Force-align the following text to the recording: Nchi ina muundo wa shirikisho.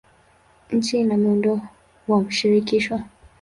Nchi 0.71 0.99
ina 0.99 1.17
muundo 1.17 1.59
wa 2.07 2.31
shirikisho. 2.31 2.99